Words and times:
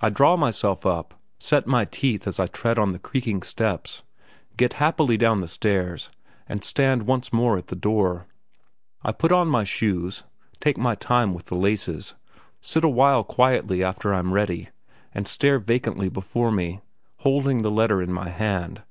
I 0.00 0.08
draw 0.08 0.38
myself 0.38 0.86
up, 0.86 1.20
set 1.38 1.66
my 1.66 1.84
teeth 1.84 2.26
as 2.26 2.40
I 2.40 2.46
tread 2.46 2.78
on 2.78 2.92
the 2.92 2.98
creaking 2.98 3.42
steps, 3.42 4.02
get 4.56 4.72
happily 4.80 5.18
down 5.18 5.42
the 5.42 5.46
stairs, 5.46 6.08
and 6.48 6.64
stand 6.64 7.02
once 7.06 7.34
more 7.34 7.58
at 7.58 7.66
the 7.66 7.76
door. 7.76 8.24
I 9.02 9.12
put 9.12 9.32
on 9.32 9.48
my 9.48 9.62
shoes, 9.62 10.24
take 10.58 10.78
my 10.78 10.94
time 10.94 11.34
with 11.34 11.48
the 11.48 11.58
laces, 11.58 12.14
sit 12.62 12.82
a 12.82 12.88
while 12.88 13.24
quietly 13.24 13.84
after 13.84 14.14
I'm 14.14 14.32
ready, 14.32 14.70
and 15.12 15.28
stare 15.28 15.58
vacantly 15.58 16.08
before 16.08 16.50
me, 16.50 16.80
holding 17.18 17.60
the 17.60 17.70
letter 17.70 18.00
in 18.00 18.14
my 18.14 18.30
hand. 18.30 18.84